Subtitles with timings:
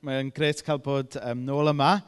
[0.00, 1.98] Mae'n gret cael bod um, nôl yma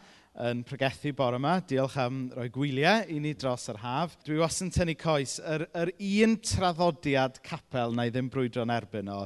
[0.41, 1.59] yn pregethu bore yma.
[1.69, 4.15] Diolch am roi gwyliau i ni dros yr haf.
[4.25, 5.93] Dwi was yn tynnu coes, yr, yr
[6.23, 9.19] un traddodiad capel na i ddim brwydro'n erbyn o,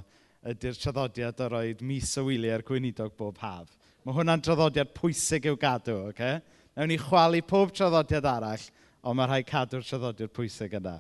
[0.51, 3.71] ydy'r traddodiad o roed mis o wyliau'r gweinidog bob haf.
[4.03, 6.17] Mae hwnna'n traddodiad pwysig i'w gadw, oce?
[6.17, 6.65] Okay?
[6.75, 8.67] Nawn ni chwalu pob traddodiad arall,
[9.07, 10.99] ond mae rhai cadw'r traddodiad pwysig yna.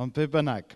[0.00, 0.72] Ond be bynnag,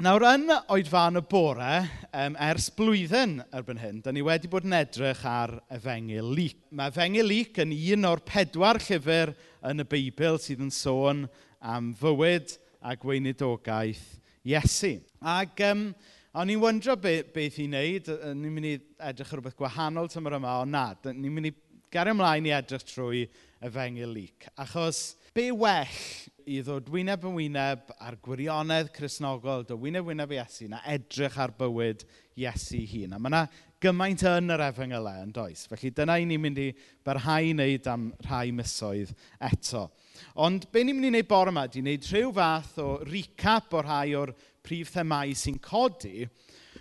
[0.00, 1.72] Nawr, yn oedfan y bore,
[2.16, 6.56] um, ers blwyddyn erbyn hyn, da ni wedi bod yn edrych ar Efengil Lyc.
[6.72, 9.34] Mae Efengil Lyc yn un o'r pedwar llyfr
[9.68, 11.26] yn y Beibl sydd yn sôn
[11.60, 14.06] am fywyd a gweinidogaeth
[14.48, 14.94] Iesu.
[15.20, 15.90] Ac um,
[16.32, 18.08] o'n i'n wyndro be, beth i wneud,
[18.40, 18.74] ni'n mynd i
[19.10, 21.56] edrych ar rhywbeth gwahanol tymor yma, ond na, ni'n mynd i
[21.92, 23.26] gario ymlaen i edrych trwy
[23.68, 24.48] Efengil Lyc.
[24.56, 25.92] Achos be well
[26.48, 31.52] i ddod wyneb yn wyneb ar gwirionedd chrysnogol, dy wyneb wyneb Iesu, na edrych ar
[31.58, 32.04] bywyd
[32.40, 33.16] Iesu hun.
[33.16, 33.42] A mae yna
[33.80, 35.66] gymaint yn yr efengylau yn does.
[35.70, 36.68] Felly dyna i ni'n mynd i
[37.06, 39.12] barhau wneud am rhai misoedd
[39.50, 39.86] eto.
[40.44, 43.84] Ond be ni'n mynd i wneud bore yma, di wneud rhyw fath o recap o
[43.84, 46.26] rhai o'r prif themau sy'n codi,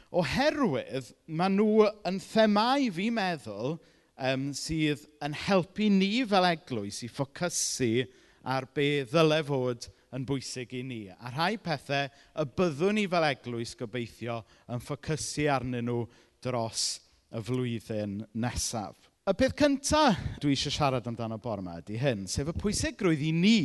[0.10, 3.78] oherwydd maen nhw yn themau fi meddwl
[4.20, 8.08] um, sydd yn helpu ni fel eglwys i ffocysu
[8.50, 11.04] ar be ddyle fod yn bwysig i ni.
[11.10, 14.40] A rhai pethau y byddwn ni fel eglwys gobeithio
[14.74, 16.02] yn ffocysu arnyn nhw
[16.44, 16.88] dros
[17.30, 18.98] y flwyddyn nesaf.
[19.30, 23.34] Y peth cyntaf dwi eisiau siarad amdano bore yma ydy hyn, sef y pwysigrwydd i
[23.36, 23.60] ni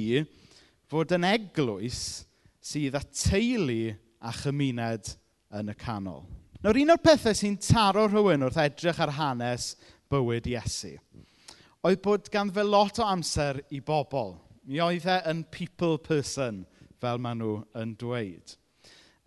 [0.92, 2.02] fod yn eglwys
[2.64, 5.14] sydd â teulu a chymuned
[5.56, 6.26] yn y canol.
[6.64, 9.72] Nawr, un o'r pethau sy'n taro rhywun wrth edrych ar hanes
[10.12, 10.98] bywyd Iesu
[11.84, 14.32] oedd bod ganddo fe lot o amser i bobl.
[14.64, 16.62] Mi oedd e yn people person,
[16.96, 18.54] fel maen nhw yn dweud.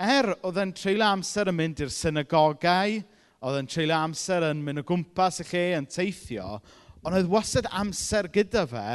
[0.02, 2.96] Er oedd e'n treulio amser yn mynd i'r synagogau,
[3.46, 6.56] oedd e'n treulio amser yn mynd o gwmpas y lle yn teithio,
[7.04, 8.88] ond oedd wastad amser gyda fe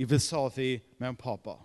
[0.00, 0.70] i fusoddi
[1.02, 1.58] mewn pobl.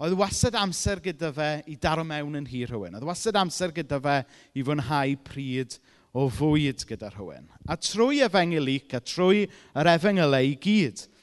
[0.00, 2.96] Oedd wastad amser gyda fe i daro mewn yn hir rhywun.
[2.96, 4.16] Oedd wastad amser gyda fe
[4.56, 5.76] i fwynhau pryd
[6.16, 7.52] o fwyd gyda rhywun.
[7.68, 9.44] A trwy efengylic a trwy
[9.76, 11.04] yr efengylau i gyd–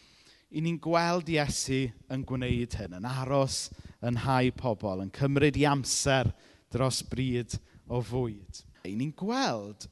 [0.54, 3.68] i ni'n gweld Iesu yn gwneud hyn, yn aros
[4.06, 6.30] yn hau pobl, yn cymryd i amser
[6.74, 7.58] dros bryd
[7.90, 8.62] o fwyd.
[8.86, 9.88] I ni'n gweld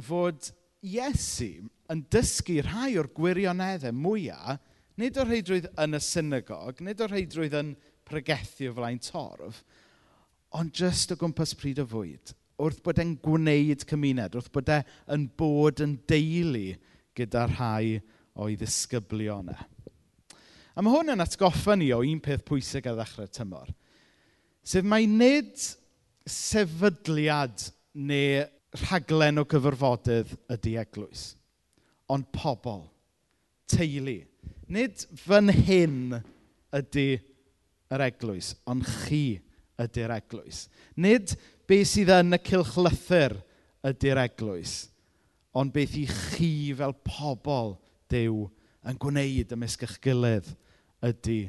[0.00, 0.50] fod
[0.82, 1.52] Iesu
[1.92, 4.58] yn dysgu rhai o'r gwirioneddau mwyaf,
[5.00, 7.72] nid o'r rheidrwydd yn y synagog, nid o'r rheidrwydd yn
[8.08, 9.62] pregethu o flaen torf,
[10.58, 12.34] ond jyst o gwmpas pryd o fwyd.
[12.60, 16.74] Wrth bod e'n gwneud cymuned, wrth bod e'n bod yn deulu
[17.16, 18.00] gyda rhai
[18.40, 19.56] o'i ddisgyblion e.
[20.74, 23.70] A mae hwn yn atgoffa ni o un peth pwysig ar ddechrau'r tymor.
[24.62, 25.56] Sef mae nid
[26.30, 27.64] sefydliad
[27.98, 28.44] neu
[28.84, 31.24] rhaglen o gyfarfodydd ydy eglwys,
[32.12, 32.84] ond pobl,
[33.70, 34.20] teulu.
[34.70, 36.20] Nid fan hyn
[36.78, 37.08] ydy
[37.90, 39.40] yr eglwys, ond chi
[39.80, 40.68] ydy'r eglwys.
[40.94, 41.34] Nid
[41.66, 43.34] beth sydd yn y cilchlythyr
[43.90, 44.76] ydy'r eglwys,
[45.56, 47.74] ond beth i chi fel pobl
[48.12, 50.48] dew eglwys yn gwneud ymysg eich gilydd
[51.04, 51.40] ydy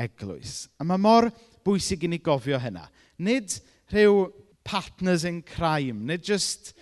[0.00, 0.64] eglwys.
[0.80, 1.28] A mae mor
[1.66, 2.86] bwysig i ni gofio hynna.
[3.22, 3.56] Nid
[3.92, 4.28] rhyw
[4.66, 6.72] partners in crime, nid just,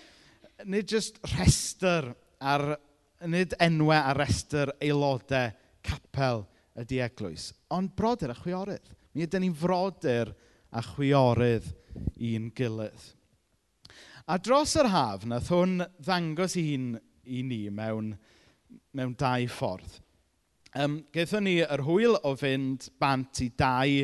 [0.65, 2.75] nid just rester ar,
[3.27, 5.51] nid enwau ar rhestr aelodau
[5.85, 6.45] capel
[6.79, 8.95] ydy eglwys, ond brodyr a chwiorydd.
[9.13, 10.31] Mi ydyn ni'n frodyr
[10.71, 11.65] a chwiorydd
[12.21, 13.07] i'n gilydd.
[14.29, 16.91] A dros yr haf, nath hwn ddangos i hun
[17.25, 18.13] i ni mewn
[18.95, 19.99] mewn dau ffordd.
[20.77, 24.03] Um, gaethon ni yr hwyl o fynd bant i dau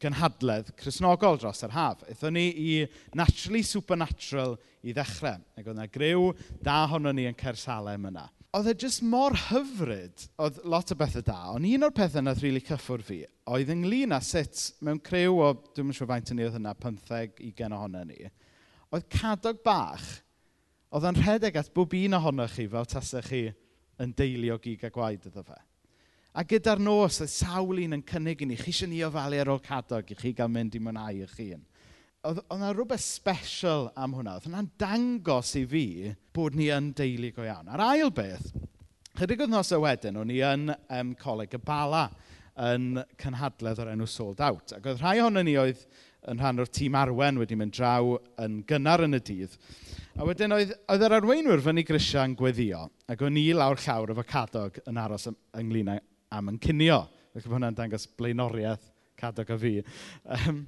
[0.00, 2.04] gynhadledd chrysnogol dros yr haf.
[2.08, 2.70] Eithon ni i
[3.16, 5.42] Naturally Supernatural i ddechrau.
[5.56, 6.30] Ac oedd yna griw
[6.64, 8.26] da honno ni yn Cersalem yna.
[8.56, 12.32] Oedd e jyst mor hyfryd, oedd lot o bethau da, ond un o'r pethau yna
[12.36, 13.18] rili really cyffwr fi,
[13.52, 17.34] oedd ynglyn â sut mewn crew o, dwi'n siŵr faint yn ni oedd yna, 15,
[17.42, 18.30] 20 ohono ni,
[18.96, 20.06] oedd cadog bach,
[20.88, 23.42] oedd yn rhedeg at bob un ohonoch chi fel tasau chi
[24.02, 25.58] yn deilio gig a gwaed iddo fe.
[26.36, 29.50] A gyda'r nos, oedd sawl un yn cynnig i ni, chi eisiau ni ofalu ar
[29.54, 31.62] ôl cadog i chi gael mynd i mwynhau eich hun.
[32.28, 34.36] Oedd yna rhywbeth special am hwnna.
[34.36, 35.86] Oedd yna'n dangos i fi
[36.36, 37.70] bod ni yn deulu go iawn.
[37.72, 38.50] A'r ail beth,
[39.16, 42.10] chydig oedd nos y wedyn, o'n i yn um, coleg y Bala
[42.66, 44.76] yn cynhadledd o'r enw Sold Out.
[44.76, 45.86] Ac oedd rhai ohono ni oedd
[46.28, 49.56] yn rhan o'r tîm arwen wedi mynd draw yn gynnar yn y dydd.
[50.16, 54.14] A wedyn oedd, oedd yr arweinwyr fyny grisiau yn gweddio, ac o'n i lawr llawr
[54.14, 57.02] efo cadog yn aros ynglyn am yn cynio.
[57.34, 58.86] Felly mae hwnna'n dangos blaenoriaeth
[59.20, 59.74] cadog a fi.
[60.38, 60.62] Um,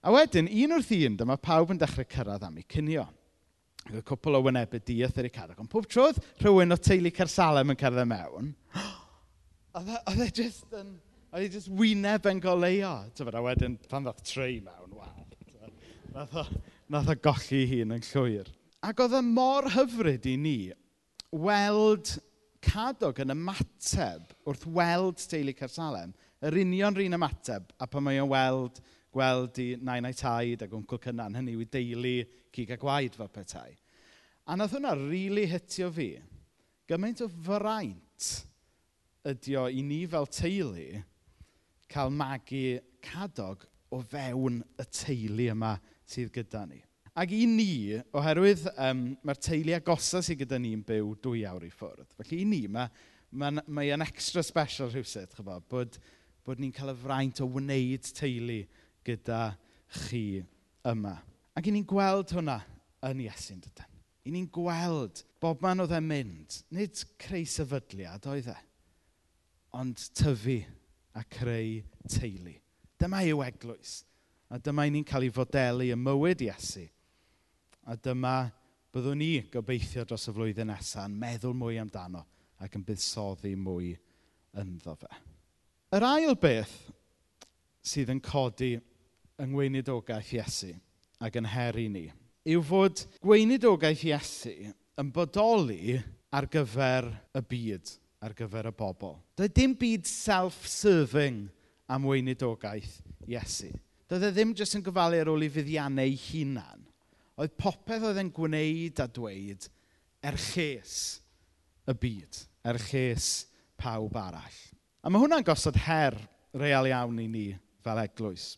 [0.00, 3.04] a wedyn, un wrth un, dyma pawb yn dechrau cyrraedd am ei cynio.
[3.92, 5.60] Y cwpl o wynebu dieth ar ei cadog.
[5.60, 8.54] Ond pob trodd, rhywun o teulu Cersalem yn cerdded mewn.
[9.76, 10.94] E, oedd e jyst yn...
[11.36, 12.94] Oedd e jyst wyneb yn goleio.
[13.12, 15.26] Tyfod, a wedyn, pan ddoth treu mewn, waw.
[16.14, 16.44] Nath o,
[16.88, 18.55] nath o golli hun yn llwyr.
[18.84, 20.58] Ac oedd e mor hyfryd i ni
[21.32, 22.16] weld
[22.66, 26.12] Cadog yn ymateb wrth weld teulu Cersalem,
[26.42, 28.80] yr union rhan ymateb, a pan mae o'n weld,
[29.14, 32.14] gweld i nain a'i taid ac wncl cynnan, hynny yw deulu
[32.54, 33.76] cig a gwaed fel petai.
[34.46, 36.10] A nath hwnna rili really hitio fi.
[36.90, 38.28] Gymaint o fraint
[39.26, 41.02] ydi o i ni fel teulu
[41.90, 42.66] cael magu
[43.02, 45.76] cadog o fewn y teulu yma
[46.06, 46.82] sydd gyda ni.
[47.16, 51.70] Ac i ni, oherwydd um, mae'r teulu agosa sydd gyda ni'n byw dwy awr i
[51.72, 52.10] ffwrdd.
[52.18, 52.90] Felly i ni, mae
[53.40, 55.96] ma'n mae e'n extra special rhywsut, chybod, bod,
[56.44, 58.58] bod ni'n cael y fraint o wneud teulu
[59.08, 59.38] gyda
[60.02, 60.42] chi
[60.92, 61.14] yma.
[61.56, 62.58] Ac i ni'n gweld hwnna
[63.08, 63.94] yn Iesu'n dydyn.
[64.28, 66.58] I ni'n gweld bob man oedd e'n mynd.
[66.76, 68.58] Nid creu sefydliad oedd e,
[69.78, 70.58] ond tyfu
[71.16, 71.80] a creu
[72.12, 72.58] teulu.
[73.00, 74.02] Dyma yw eglwys.
[74.52, 76.84] A dyma i ni'n cael ei fodelu y mywyd Iesu
[77.86, 78.50] A dyma
[78.94, 82.24] byddwn ni gobeithio dros y flwyddyn nesaf yn meddwl mwy amdano
[82.64, 83.92] ac yn buddsoddi mwy
[84.58, 85.10] ynddo fe.
[85.94, 86.74] Yr ail beth
[87.86, 88.72] sydd yn codi
[89.38, 90.72] yng ngweinidogaeth Iesu
[91.22, 92.08] ac yn heri ni
[92.46, 94.54] yw fod gweinidogaeth Iesu
[94.98, 95.98] yn bodoli
[96.34, 97.92] ar gyfer y byd,
[98.22, 99.16] ar gyfer y bobl.
[99.38, 101.44] Doedd dim byd self-serving
[101.92, 102.98] am weinidogaeth
[103.28, 103.70] Iesu.
[104.10, 106.85] Doedd e ddim jyst yn gofalu ar ôl i fuddiannau hunan
[107.36, 109.66] Oedd popeth oedd e'n gwneud a dweud
[110.24, 110.94] er lles
[111.86, 113.28] y byd, er lles
[113.78, 114.62] pawb arall.
[115.04, 116.16] A mae hwnna'n gosod her
[116.56, 117.46] real iawn i ni
[117.84, 118.54] fel eglwys.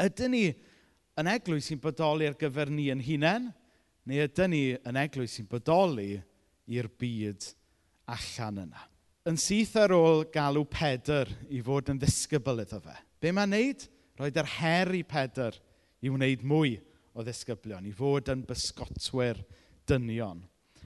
[0.00, 0.44] Ydyn ni
[1.18, 3.50] yn eglwys sy'n bodoli ar gyfer ni yn hunain,
[4.08, 6.14] neu ydyn ni yn eglwys sy'n bodoli
[6.72, 7.50] i'r byd
[8.14, 8.84] allan yna?
[9.28, 12.96] Yn syth ar ôl galw Pedr i fod yn ddisgybl iddo fe.
[13.20, 13.84] Be mae'n neud?
[14.18, 15.58] Roedd yr her i Pedr
[16.00, 16.78] i wneud mwy
[17.18, 19.40] o ddisgyblion, i fod yn bysgotwyr
[19.90, 20.44] dynion.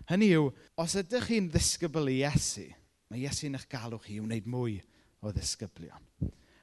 [0.08, 0.48] Hynny yw,
[0.80, 2.64] os ydych chi'n ddisgybl i Iesu,
[3.12, 4.78] mae Iesu'n eich galw chi i wneud mwy
[5.22, 6.08] o ddisgyblion.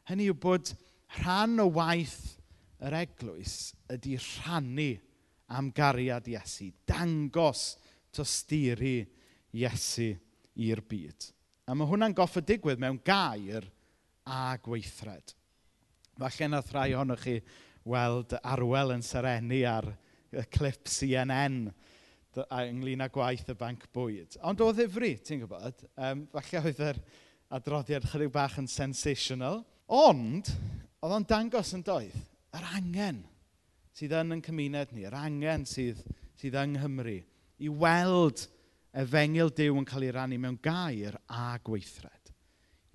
[0.10, 0.74] Hynny yw bod
[1.20, 2.40] rhan o waith
[2.84, 4.92] yr eglwys ydy rhannu
[5.56, 7.76] am gariad Iesu, dangos
[8.16, 9.04] tosturi
[9.54, 10.12] Iesu
[10.60, 11.30] i'r byd.
[11.70, 13.68] A mae hwnna'n goff o digwydd mewn gair
[14.26, 15.36] a gweithred.
[16.20, 17.38] Falle nath rhai ohonoch chi
[17.90, 19.90] weld Arwel yn serenu ar
[20.30, 21.64] y clip CNN
[22.40, 24.38] ynglyn â gwaith y banc bwyd.
[24.48, 27.02] Ond o ddifri, ti'n gwybod, um, falle oedd yr
[27.58, 30.54] adroddiad chydig bach yn sensational, ond
[31.02, 32.16] oedd o'n dangos yn doedd
[32.56, 33.24] yr angen
[34.00, 36.00] sydd yn yn cymuned ni, yr angen sydd,
[36.40, 37.18] sydd yng Nghymru,
[37.60, 38.46] i weld
[38.96, 42.32] efengil Dyw yn cael ei rannu mewn gair a gweithred.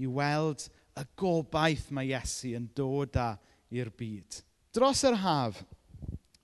[0.01, 0.65] I weld
[0.97, 3.35] y gobaith mae Iesu yn dod â
[3.75, 4.41] i'r byd.
[4.75, 5.61] Dros yr haf,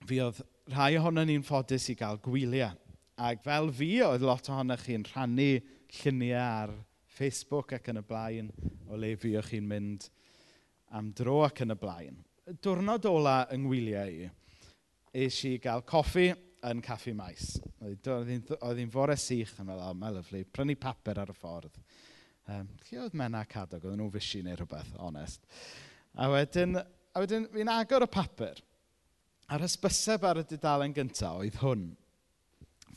[0.07, 0.37] fi oedd
[0.71, 2.77] rhai ohono ni'n ffodus i gael gwyliau.
[3.19, 5.49] Ac fel fi, oedd lot ohonoch chi'n rhannu
[5.97, 6.75] lluniau ar
[7.11, 8.53] Facebook ac yn y blaen,
[8.87, 10.07] o le fi o'ch chi'n mynd
[10.95, 12.21] am dro ac yn y blaen.
[12.63, 14.31] Diwrnod ola yng ngwyliau i,
[15.25, 16.29] eis i gael coffi
[16.71, 17.57] yn caffi maes.
[17.83, 21.83] Oedd hi'n fore sych yn meddwl, o, mae lyflu, prynu papur ar y ffordd.
[22.47, 23.91] Um, lle oedd mena cadog?
[23.91, 25.51] oedd nhw fysi neu rhywbeth, onest.
[26.15, 26.79] A wedyn,
[27.15, 28.61] a wedyn fi'n agor y papur.
[29.51, 31.89] A'r hysbyseb ar y dudalen gyntaf oedd hwn.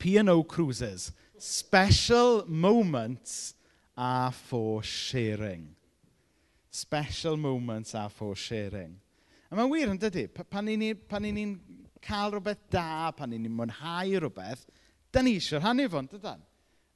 [0.02, 1.12] P&O Cruises.
[1.38, 3.56] Special moments
[3.98, 5.76] are for sharing.
[6.70, 9.00] Special moments are for sharing.
[9.52, 11.46] A mae'n wir yn dydy, pan ni'n ni, pan ni
[12.04, 14.66] cael rhywbeth da, pan ni'n ni'n mwynhau rhywbeth,
[15.14, 16.42] da ni eisiau rhannu fo'n dydyn.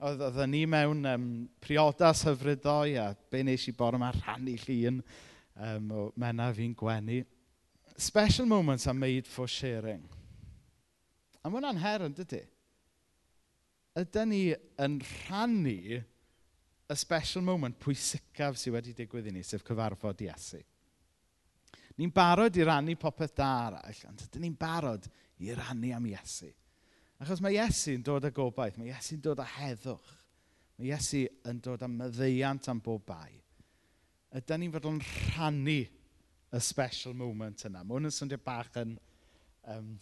[0.08, 1.28] Oedd, oedd ni mewn um,
[1.62, 5.00] priodas hyfrydoi a be nes i bore yma rhannu llun
[5.60, 7.24] um, o Mena fi'n gwenu.
[7.98, 10.04] Special moments are made for sharing.
[11.42, 12.44] A mae hwnna'n her yn dydy.
[13.98, 14.42] Ydyn ni
[14.84, 16.02] yn rhannu
[16.88, 20.62] y special moment pwysicaf sydd wedi digwydd i ni, sef cyfarfod Iesu.
[21.98, 25.08] Ni'n barod i rannu popeth da arall, ond ydyn ni'n barod
[25.42, 26.52] i rannu am Iesu.
[27.18, 30.14] Achos mae Iesu'n dod â gobaith, mae Iesu'n dod â heddwch.
[30.78, 33.40] Mae Iesu yn dod â myddeiant am bob bai.
[34.38, 35.80] Ydy ni'n fod yn rhannu
[36.54, 37.82] y special moment yna.
[37.82, 38.94] Mae hwn yn swndio bach yn
[39.74, 39.96] um,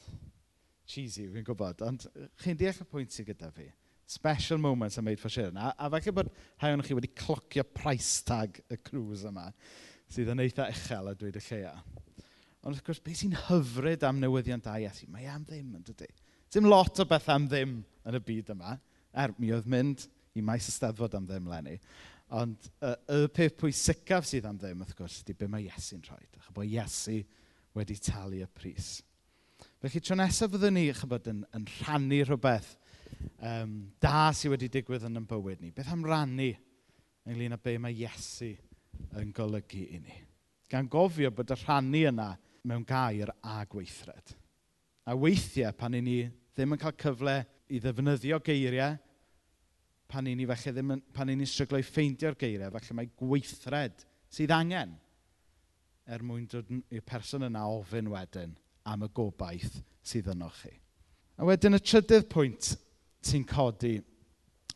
[0.90, 2.06] cheesy, fi'n gwybod, ond
[2.44, 3.70] chi'n deall y pwynt sydd gyda fi.
[4.12, 5.50] Special moments am Made for sure.
[5.56, 9.48] A, a falle bod rhai o'n chi wedi clocio price tag y cruise yma,
[10.12, 11.74] sydd yn eitha uchel a dweud y lleia.
[12.66, 15.08] Ond wrth gwrs, beth sy'n hyfryd am newyddion da Iesu?
[15.14, 16.12] Mae am ddim, yn dydy.
[16.54, 18.76] Dim lot o beth am ddim yn y byd yma.
[19.16, 21.80] Er, mi oedd mynd i maes ysteddfod am ddim lenni.
[22.34, 26.24] Ond y, y peth pwysicaf sydd am ddim, wrth gwrs, ydy be mae Iesu'n rhoi.
[26.48, 27.20] Chybo Iesu
[27.78, 28.96] wedi talu y pris.
[29.84, 32.72] Felly, tro nesaf fyddwn ni chybod, yn, yn rhannu rhywbeth
[33.46, 35.72] um, da sydd wedi digwydd yn yn bywyd ni.
[35.76, 36.50] Beth am rannu
[37.30, 38.56] ynglyn â be mae Iesu
[39.20, 40.18] yn golygu i ni.
[40.72, 42.32] Gan gofio bod y rhannu yna
[42.66, 44.34] mewn gair a gweithred.
[45.06, 46.24] A weithiau pan i ni
[46.56, 47.38] ddim yn cael cyfle
[47.70, 48.98] i ddefnyddio geiriau
[50.12, 53.12] pan ni'n ni falle ddim yn, pan ni'n ni stryglo i ffeindio'r geiriau, falle mae
[53.20, 54.96] gweithred sydd angen
[56.06, 58.54] er mwyn dod i'r person yna ofyn wedyn
[58.86, 60.74] am y gobaith sydd yno chi.
[61.42, 62.76] A wedyn y trydydd pwynt
[63.26, 63.96] sy'n codi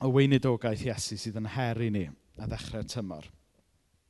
[0.02, 2.08] o weinidogaeth Iesu sydd yn heri ni
[2.40, 3.28] a ddechrau tymor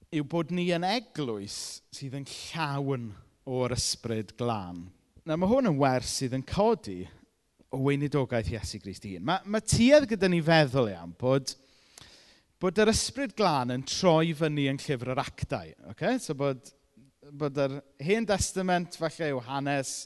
[0.09, 1.55] yw bod ni yn eglwys
[1.93, 3.11] sydd yn llawn
[3.49, 4.87] o'r ysbryd glân.
[5.25, 7.03] Na mae hwn yn wers sydd yn codi
[7.69, 9.23] o weinidogaeth Iesu Grist hun.
[9.25, 11.53] Mae, mae tuedd gyda ni feddwl iawn bod,
[12.61, 15.73] bod yr ysbryd glân yn troi fyny yn llyfr yr actau.
[15.93, 16.19] Okay?
[16.21, 16.63] So bod,
[17.29, 19.97] bod yr hen testament falle yw hanes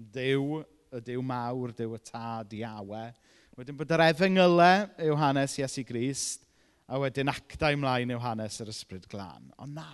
[0.00, 0.62] Dyw,
[0.96, 3.10] y Dyw mawr, Dyw y tad, Iawe.
[3.58, 6.46] Wedyn bod yr efengylau yw hanes Iesu Grist,
[6.90, 9.52] a wedyn actau ymlaen yw hanes yr ysbryd glân.
[9.60, 9.90] Ond na,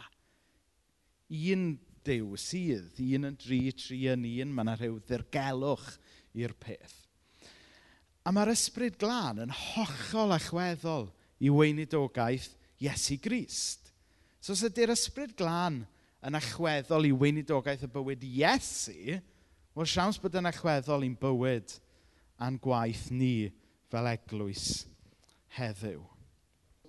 [1.28, 1.66] un
[2.06, 5.90] Dyw sydd, un yn dri, tri yn un, mae yna rhyw ddirgelwch
[6.38, 7.05] i'r peth.
[8.26, 11.04] A mae'r ysbryd glân yn hollol allweddol
[11.38, 12.48] i weinidogaeth
[12.82, 13.92] Iesu Grist.
[14.42, 15.84] So os ydy'r ysbryd glân
[16.26, 19.20] yn allweddol i weinidogaeth y bywyd Iesu,
[19.78, 21.76] wel siawns bod yn allweddol i'n bywyd
[22.42, 23.48] a'n gwaith ni
[23.92, 24.66] fel eglwys
[25.54, 26.02] heddiw.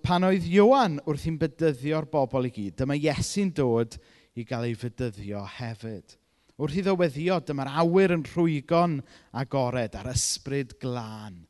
[0.02, 3.94] Pan oedd Iwan wrth i'n bydyddio'r bobl i gyd, dyma Iesu'n dod
[4.34, 6.18] i gael ei fydyddio hefyd.
[6.58, 8.96] Wrth iddo weddio, dyma'r awyr yn rhwygo'n
[9.38, 11.44] agored a'r ysbryd glân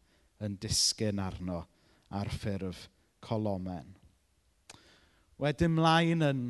[0.45, 1.63] yn disgyn arno
[2.13, 2.83] ar ffurf
[3.25, 3.95] colomen.
[5.41, 6.43] Wedyn mlaen yn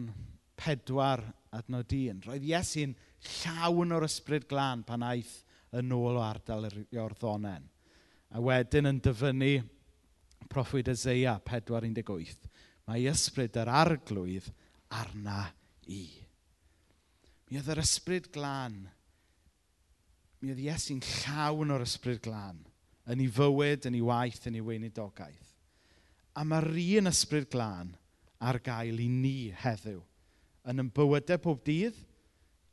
[0.58, 1.22] pedwar
[1.54, 2.96] adnod un, roedd Iesu'n
[3.38, 5.38] llawn o'r ysbryd glân pan aeth
[5.78, 7.62] yn ôl o ardal yr Iorddonen.
[8.34, 9.54] A wedyn yn dyfynnu
[10.50, 12.48] proffwyd Ezeia 4.18,
[12.90, 14.50] mae ysbryd yr arglwydd
[14.98, 15.44] arna
[15.86, 16.06] i.
[17.48, 18.82] Mi oedd yr ysbryd glân.
[20.40, 22.60] Mi oedd Iesu'n llawn o'r ysbryd glân.
[23.08, 25.54] Yn ei fywyd, yn ei waith, yn ei weinidogaeth.
[26.36, 26.68] A mae'r
[27.00, 27.94] un ysbryd glân
[28.38, 30.02] ar gael i ni heddiw.
[30.68, 31.96] Yn yn bywydau pob dydd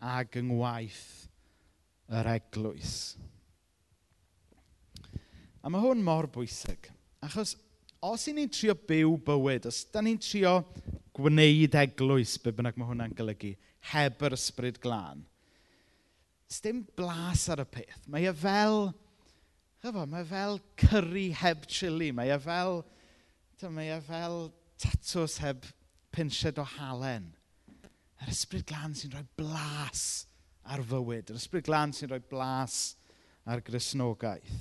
[0.04, 1.06] ac yng ngwaith
[2.12, 3.16] yr eglwys.
[5.64, 6.92] A mae hwn mor bwysig.
[7.26, 7.56] Achos
[8.06, 10.60] os i ni'n trio byw bywyd, os da ni'n trio
[11.16, 13.56] gwneud eglwys, be bynnag mae hwnna'n golygu,
[13.92, 15.24] heb yr ysbryd glân.
[16.64, 18.06] Dim blas ar y peth.
[18.12, 18.94] Mae e fel,
[19.84, 22.12] chyfo, mae e fel curry heb chili.
[22.16, 22.80] Mae e fel,
[23.76, 24.38] mae e fel
[24.82, 25.66] tatws heb
[26.16, 27.32] pinsiad o halen.
[28.24, 30.06] Yr ysbryd glân sy'n rhoi blas
[30.64, 31.34] ar fywyd.
[31.34, 32.96] Yr ysbryd glân sy'n rhoi blas
[33.46, 34.54] ar grisnogaeth.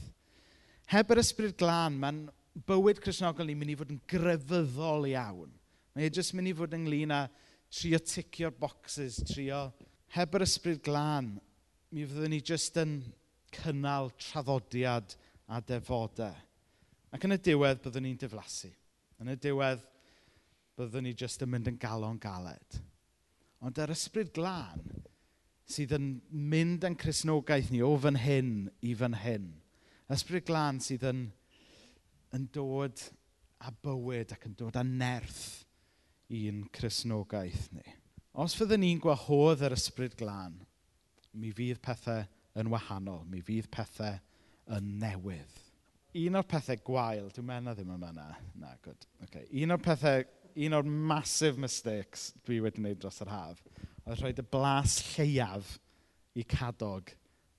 [0.90, 2.24] Heb yr ysbryd glân, mae'n
[2.68, 5.52] bywyd chrysnogol ni'n mynd i fod yn grefyddol iawn.
[5.94, 7.24] Mae'n e jyst mynd i fod ynglyn â
[7.74, 9.66] trio ticio'r boxes, trio
[10.14, 11.34] heb yr ysbryd glân,
[11.90, 13.00] mi fyddwn ni jyst yn
[13.54, 15.16] cynnal traddodiad
[15.50, 16.34] a defodau.
[17.14, 18.70] Ac yn y diwedd, byddwn ni'n diflasu.
[19.22, 19.82] Yn y diwedd,
[20.78, 22.78] byddwn ni jyst yn mynd yn galon galed.
[23.64, 24.82] Ond yr ysbryd glân
[25.70, 28.54] sydd yn mynd yn chrysnogaeth ni o fan hyn
[28.84, 29.50] i fan hyn.
[30.12, 31.26] Ysbryd glân sydd yn,
[32.36, 33.00] yn dod
[33.64, 35.63] a bywyd ac yn dod â nerth
[36.32, 37.84] i'n chrysnogaeth ni.
[38.34, 40.56] Os fyddwn ni'n gwahodd yr ysbryd glân,
[41.38, 42.24] mi fydd pethau
[42.58, 44.16] yn wahanol, mi fydd pethau
[44.74, 45.60] yn newydd.
[46.18, 48.28] Un o'r pethau gwael, dwi'n meddwl ddim yma na.
[48.58, 49.06] Na, good.
[49.26, 49.46] Okay.
[49.62, 50.22] Un o'r pethau,
[50.66, 53.64] un o'r massive mistakes dwi wedi wneud dros yr haf,
[54.04, 55.74] oedd rhoi dy blas lleiaf
[56.38, 57.10] i cadog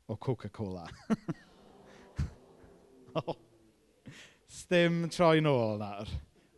[0.07, 0.86] o Coca-Cola.
[3.19, 3.36] oh.
[4.55, 6.10] Stym troi nôl nawr.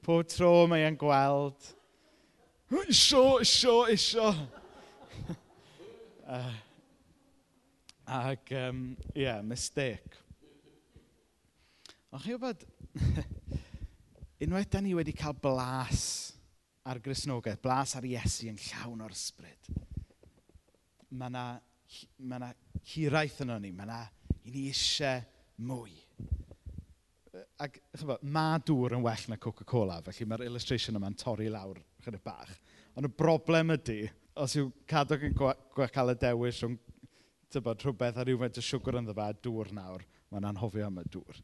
[0.05, 1.73] Pob tro mae e'n gweld
[2.69, 4.33] Isio, isio, isio.
[6.27, 6.55] Eh, uh,
[8.11, 8.79] ac, ie, um,
[9.15, 10.17] yeah, mistake.
[12.11, 12.65] Ond chi wybod,
[14.43, 16.01] unwaith da ni wedi cael blas
[16.83, 19.71] ar grisnogaeth, blas ar Iesu yn llawn o'r ysbryd,
[21.15, 21.45] mae yna
[22.27, 22.51] ma
[22.91, 24.01] hiraeth yno ni, mae yna
[24.43, 25.23] i ni eisiau
[25.63, 25.95] mwy
[27.63, 32.23] ac chyfo, ma dŵr yn well na Coca-Cola, felly mae'r illustration yma'n torri lawr chydig
[32.25, 32.53] bach.
[32.97, 33.99] Ond y broblem ydy,
[34.41, 36.77] os yw cadw yn cael y dewis rhwng
[37.53, 41.41] tybod, rhywbeth a rhywfaint o siwgr ynddo fe dŵr nawr, mae'n anhofio am y dŵr.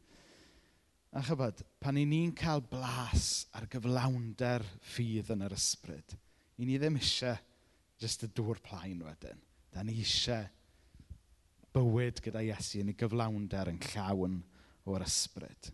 [1.14, 6.16] A chybod, pan i ni'n cael blas ar gyflawnder ffydd yn yr ysbryd,
[6.58, 7.38] i ni ddim eisiau
[8.02, 9.38] jyst y dŵr plaen wedyn.
[9.74, 10.48] Da ni eisiau
[11.74, 14.42] bywyd gyda Iesu yn ei gyflawnder yn llawn
[14.90, 15.70] o'r ysbryd.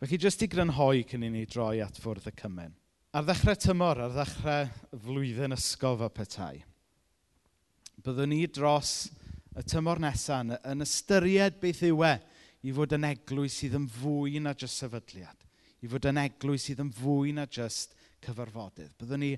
[0.00, 2.70] Felly, jyst i grynhoi cyn i ni droi at fwrdd y cymen.
[3.12, 4.70] Ar ddechrau tymor, ar ddechrau
[5.02, 6.62] flwyddyn ysgol a petai,
[8.00, 9.10] byddwn ni dros
[9.60, 12.14] y tymor nesaf yn ystyried beth yw e
[12.64, 15.44] i fod yn eglwys sydd yn fwy na jyst sefydliad.
[15.84, 17.92] I fod yn eglwys sydd yn fwy na jyst
[18.24, 18.96] cyfarfodydd.
[18.96, 19.30] Byddwn ni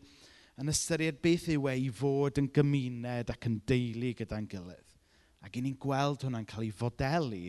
[0.63, 4.95] yn ystyried beth yw e i fod yn gymuned ac yn deulu gyda'n gilydd.
[5.43, 7.45] Ac i ni'n gweld hwnna'n cael ei fodelu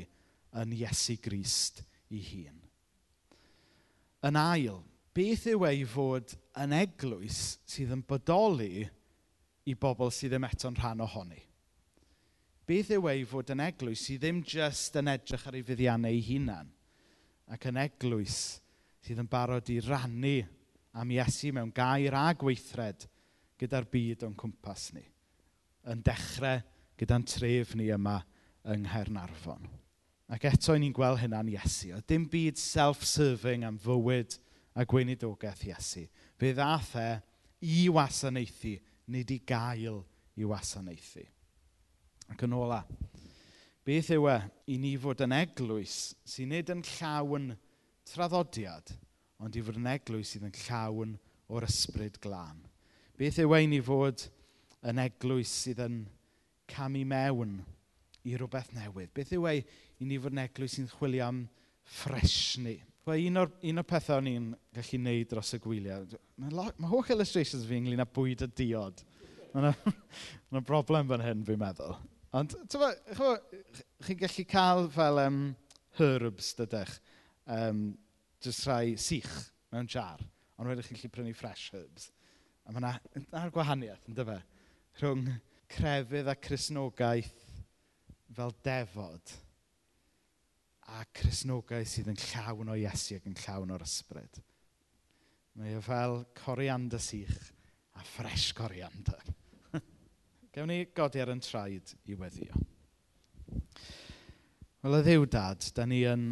[0.66, 2.63] yn Iesu Grist ei hun
[4.24, 4.82] yn ail,
[5.14, 8.86] beth yw ei fod yn eglwys sydd yn bodoli
[9.68, 11.42] i bobl sydd ddim eto'n rhan ohoni?
[12.64, 16.24] Beth yw ei fod yn eglwys sydd ddim jyst yn edrych ar ei fuddiannau ei
[16.30, 16.70] hunan,
[17.52, 18.40] ac yn eglwys
[19.04, 20.38] sydd yn barod i rannu
[20.96, 23.08] am Iesu mewn gair a gweithred
[23.60, 25.04] gyda'r byd o'n cwmpas ni.
[25.92, 26.62] Yn dechrau
[27.00, 28.20] gyda'n tref ni yma
[28.72, 29.68] yng Nghaernarfon.
[30.32, 31.92] Ac eto, ni'n gweld hynna'n Iesu.
[31.98, 34.38] Oedd dim byd self-serving am fywyd
[34.80, 36.06] a gweinidogaeth Iesu.
[36.40, 37.10] Fe ddath e
[37.64, 38.78] i wasanaethu,
[39.12, 40.02] nid i gael
[40.40, 41.26] i wasanaethu.
[42.32, 42.82] Ac yn ola,
[43.84, 44.38] beth yw e
[44.72, 47.52] i ni fod yn eglwys sy'n nid yn llawn
[48.08, 48.94] traddodiad,
[49.44, 51.18] ond i fod yn eglwys sydd yn llawn
[51.52, 52.64] o'r ysbryd glân.
[53.20, 54.26] Beth yw e i ni fod
[54.88, 56.02] yn eglwys sydd yn
[56.72, 57.60] camu mewn
[58.24, 59.12] i rhywbeth newydd.
[59.16, 59.62] Beth yw ei
[60.00, 61.44] i ni fod yn eglwys sy'n chwilio am
[62.00, 62.78] ffresni?
[63.04, 66.06] Wel, un o'r, un o'r pethau o'n i'n gallu wneud dros y gwyliau,
[66.40, 69.04] mae, ma holl illustrations fi ynglyn â bwyd y diod.
[69.52, 69.76] Mae'n
[70.56, 71.98] ma broblem fan hyn, fi'n meddwl.
[72.34, 72.94] Ond, tyfa,
[74.08, 75.42] chi'n gallu cael fel um,
[76.00, 76.96] herbs, dydych,
[77.58, 77.86] um,
[78.44, 79.34] jyst rhai sych
[79.76, 80.24] mewn jar,
[80.56, 82.08] ond wedyn chi'n gallu prynu fresh herbs.
[82.64, 84.40] A mae yna, gwahaniaeth, yn dyfa,
[85.02, 85.28] rhwng
[85.74, 87.43] crefydd a chrysnogaeth
[88.38, 89.34] fel defod
[90.94, 94.42] a chrysnogaeth sydd yn llawn o Iesu ac yn llawn o'r ysbryd.
[95.58, 97.38] Mae e fel coriander sych
[97.98, 99.22] a ffres coriander.
[100.54, 102.64] Gewn ni godi ar yn traed i weddio.
[104.84, 106.26] Wel, y ddiw dad, da ni yn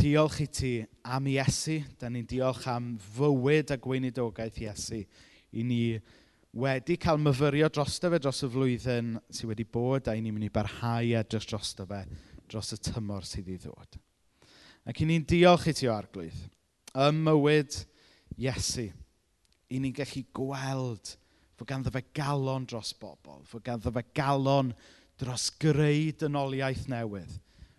[0.00, 0.72] diolch i ti
[1.04, 1.80] am Iesu.
[2.00, 5.82] Da ni'n diolch am fywyd a gweinidogaeth Iesu i ni
[6.50, 10.48] wedi cael myfyrio drosto fe dros y flwyddyn sydd wedi bod a i ni'n mynd
[10.48, 12.02] i barhau edrych drosto fe
[12.50, 13.98] dros y tymor sydd i ddod.
[14.90, 16.38] Ac i ni'n diolch i ti o arglwydd,
[16.98, 17.76] ym mywyd
[18.40, 18.88] Iesu,
[19.70, 21.12] i ni'n gallu gweld
[21.58, 24.72] fod ganddo fe galon dros bobl, fod ganddo fe galon
[25.20, 27.36] dros greu dynoliaeth newydd,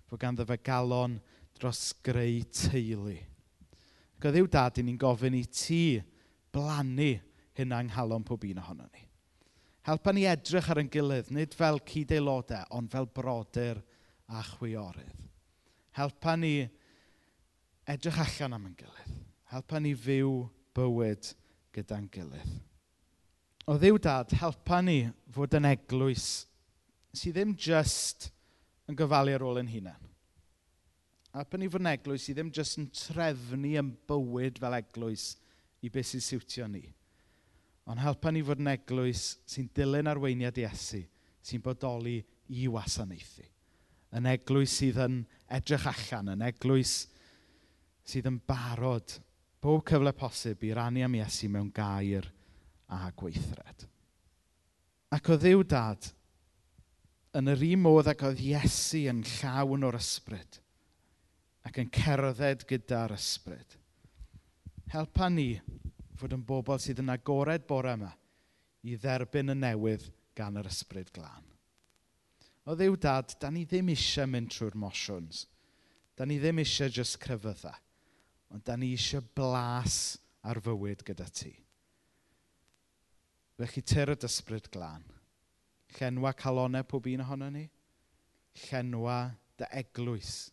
[0.08, 1.18] fod ganddo fe galon
[1.60, 3.18] dros greu teulu.
[4.16, 5.84] Ac o ddiw dad, i ni'n gofyn i ti
[6.54, 7.16] blannu
[7.58, 9.08] hynna yng nghalon pob un ohono ni.
[9.88, 13.82] Helpa ni edrych ar ein gilydd, nid fel cyd-aelodau, ond fel brodyr
[14.30, 15.24] a chwiorydd.
[15.98, 16.70] Helpa ni
[17.90, 19.16] edrych allan am ein gilydd.
[19.52, 20.36] Helpa ni fyw
[20.78, 21.34] bywyd
[21.76, 22.54] gyda'n gilydd.
[23.70, 26.30] O ddiw dad, helpa ni fod yn eglwys
[27.12, 28.30] sydd ddim just
[28.90, 30.08] yn gofalu ar ôl ein hunain.
[31.34, 35.32] Helpa ni fod yn eglwys sydd ddim just yn trefnu yn bywyd fel eglwys
[35.82, 36.86] i beth sy'n siwtio ni
[37.92, 41.02] Ond helpa ni fod yn eglwys sy'n dilyn arweiniad Iesu,
[41.44, 42.22] sy'n bodoli
[42.56, 43.44] i wasanaethu.
[44.16, 45.18] Yn eglwys sydd yn
[45.52, 46.96] edrych allan, yn eglwys
[48.08, 49.18] sydd yn barod
[49.62, 52.30] bob cyfle posib i rannu am Iesu mewn gair
[52.92, 53.86] a gweithred.
[55.12, 56.08] Ac o ddiw dad,
[57.36, 60.60] yn yr un modd ac oedd Iesu yn llawn o'r ysbryd
[61.68, 63.76] ac yn cerdded gyda'r ysbryd.
[64.92, 65.52] Helpa ni
[66.22, 68.12] fod yn bobl sydd yn agored bore yma
[68.86, 70.08] i dderbyn y newydd
[70.38, 71.48] gan yr ysbryd glân.
[72.70, 75.46] O ddiw dad, da ni ddim eisiau mynd trwy'r mosiwns.
[76.18, 77.78] Da ni ddim eisiau jyst crefyddau.
[78.54, 81.54] Ond da ni eisiau blas ar fywyd gyda ti.
[83.58, 85.06] Felly tyr y dysbryd glân.
[85.98, 87.68] Llenwa calonau pob un ohono ni.
[88.68, 89.20] Llenwa
[89.58, 90.52] dy eglwys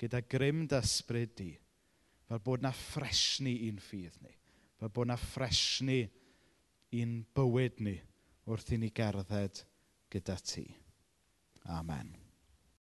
[0.00, 1.52] gyda grym dysbryd di.
[2.26, 4.34] Fel bod na ffresni un ffydd ni.
[4.76, 6.02] Fel bod yna ffresni
[6.96, 7.96] i'n bywyd ni
[8.46, 9.64] wrth i ni gerdded
[10.12, 10.66] gyda ti.
[11.72, 12.12] Amen.